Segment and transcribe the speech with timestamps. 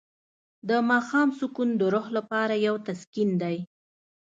[0.69, 3.57] د ماښام سکون د روح لپاره یو تسکین دی.